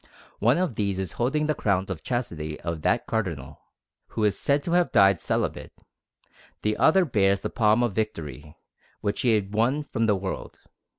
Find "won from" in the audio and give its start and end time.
9.53-10.07